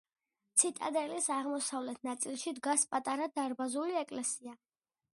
[0.61, 4.61] ციტადელის აღმოსავლეთ ნაწილში დგას პატარა დარბაზული ეკლესია.